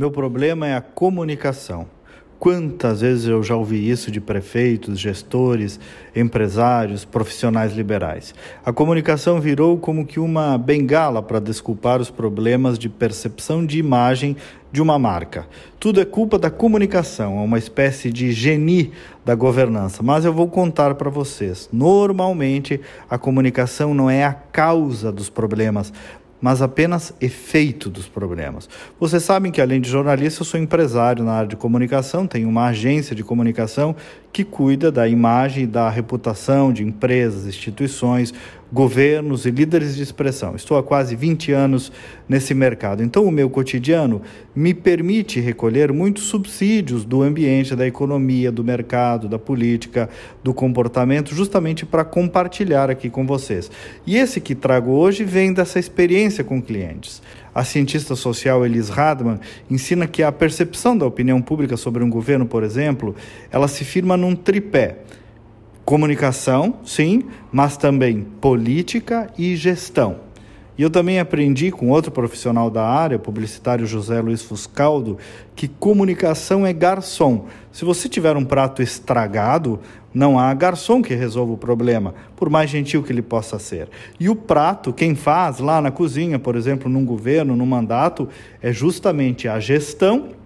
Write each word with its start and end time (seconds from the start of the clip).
Meu 0.00 0.10
problema 0.10 0.66
é 0.66 0.74
a 0.74 0.80
comunicação. 0.80 1.86
Quantas 2.38 3.02
vezes 3.02 3.26
eu 3.26 3.42
já 3.42 3.54
ouvi 3.54 3.90
isso 3.90 4.10
de 4.10 4.18
prefeitos, 4.18 4.98
gestores, 4.98 5.78
empresários, 6.16 7.04
profissionais 7.04 7.74
liberais? 7.74 8.34
A 8.64 8.72
comunicação 8.72 9.38
virou 9.38 9.76
como 9.76 10.06
que 10.06 10.18
uma 10.18 10.56
bengala 10.56 11.22
para 11.22 11.38
desculpar 11.38 12.00
os 12.00 12.08
problemas 12.08 12.78
de 12.78 12.88
percepção 12.88 13.66
de 13.66 13.78
imagem 13.78 14.38
de 14.72 14.80
uma 14.80 14.98
marca. 14.98 15.46
Tudo 15.78 16.00
é 16.00 16.06
culpa 16.06 16.38
da 16.38 16.50
comunicação, 16.50 17.38
é 17.38 17.42
uma 17.42 17.58
espécie 17.58 18.10
de 18.10 18.32
geni 18.32 18.92
da 19.22 19.34
governança. 19.34 20.02
Mas 20.02 20.24
eu 20.24 20.32
vou 20.32 20.48
contar 20.48 20.94
para 20.94 21.10
vocês. 21.10 21.68
Normalmente, 21.70 22.80
a 23.10 23.18
comunicação 23.18 23.92
não 23.92 24.08
é 24.08 24.24
a 24.24 24.32
causa 24.32 25.12
dos 25.12 25.28
problemas, 25.28 25.92
mas 26.40 26.62
apenas 26.62 27.12
efeito 27.20 27.90
dos 27.90 28.08
problemas. 28.08 28.68
Vocês 28.98 29.22
sabem 29.22 29.52
que, 29.52 29.60
além 29.60 29.80
de 29.80 29.90
jornalista, 29.90 30.42
eu 30.42 30.46
sou 30.46 30.58
empresário 30.58 31.24
na 31.24 31.32
área 31.32 31.48
de 31.48 31.56
comunicação, 31.56 32.26
tenho 32.26 32.48
uma 32.48 32.66
agência 32.66 33.14
de 33.14 33.22
comunicação 33.22 33.94
que 34.32 34.44
cuida 34.44 34.92
da 34.92 35.08
imagem 35.08 35.64
e 35.64 35.66
da 35.66 35.90
reputação 35.90 36.72
de 36.72 36.84
empresas, 36.84 37.46
instituições, 37.46 38.32
governos 38.72 39.46
e 39.46 39.50
líderes 39.50 39.96
de 39.96 40.02
expressão. 40.02 40.54
Estou 40.54 40.78
há 40.78 40.82
quase 40.82 41.16
20 41.16 41.50
anos 41.50 41.90
nesse 42.28 42.54
mercado, 42.54 43.02
então 43.02 43.24
o 43.24 43.30
meu 43.30 43.50
cotidiano 43.50 44.22
me 44.54 44.72
permite 44.72 45.40
recolher 45.40 45.92
muitos 45.92 46.24
subsídios 46.24 47.04
do 47.04 47.22
ambiente, 47.22 47.74
da 47.74 47.84
economia, 47.86 48.52
do 48.52 48.62
mercado, 48.62 49.28
da 49.28 49.38
política, 49.38 50.08
do 50.44 50.54
comportamento, 50.54 51.34
justamente 51.34 51.84
para 51.84 52.04
compartilhar 52.04 52.88
aqui 52.88 53.10
com 53.10 53.26
vocês. 53.26 53.68
E 54.06 54.16
esse 54.16 54.40
que 54.40 54.54
trago 54.54 54.92
hoje 54.92 55.24
vem 55.24 55.52
dessa 55.52 55.80
experiência 55.80 56.29
com 56.44 56.62
clientes. 56.62 57.20
A 57.54 57.64
cientista 57.64 58.14
social 58.14 58.64
Elis 58.64 58.88
Radman 58.88 59.40
ensina 59.70 60.06
que 60.06 60.22
a 60.22 60.30
percepção 60.30 60.96
da 60.96 61.04
opinião 61.04 61.42
pública 61.42 61.76
sobre 61.76 62.04
um 62.04 62.08
governo, 62.08 62.46
por 62.46 62.62
exemplo, 62.62 63.14
ela 63.50 63.66
se 63.66 63.84
firma 63.84 64.16
num 64.16 64.36
tripé. 64.36 64.98
Comunicação, 65.84 66.78
sim, 66.84 67.24
mas 67.50 67.76
também 67.76 68.22
política 68.40 69.28
e 69.36 69.56
gestão. 69.56 70.29
E 70.78 70.82
eu 70.82 70.90
também 70.90 71.20
aprendi 71.20 71.70
com 71.70 71.90
outro 71.90 72.10
profissional 72.10 72.70
da 72.70 72.86
área, 72.86 73.16
o 73.16 73.20
publicitário 73.20 73.86
José 73.86 74.20
Luiz 74.20 74.42
Fuscaldo, 74.42 75.18
que 75.54 75.68
comunicação 75.68 76.66
é 76.66 76.72
garçom. 76.72 77.46
Se 77.70 77.84
você 77.84 78.08
tiver 78.08 78.36
um 78.36 78.44
prato 78.44 78.82
estragado, 78.82 79.80
não 80.12 80.38
há 80.38 80.52
garçom 80.54 81.02
que 81.02 81.14
resolva 81.14 81.52
o 81.52 81.58
problema, 81.58 82.14
por 82.34 82.50
mais 82.50 82.70
gentil 82.70 83.02
que 83.02 83.12
ele 83.12 83.22
possa 83.22 83.58
ser. 83.58 83.88
E 84.18 84.28
o 84.28 84.34
prato, 84.34 84.92
quem 84.92 85.14
faz 85.14 85.58
lá 85.58 85.80
na 85.80 85.90
cozinha, 85.90 86.38
por 86.38 86.56
exemplo, 86.56 86.90
num 86.90 87.04
governo, 87.04 87.54
num 87.54 87.66
mandato, 87.66 88.28
é 88.60 88.72
justamente 88.72 89.46
a 89.48 89.60
gestão 89.60 90.39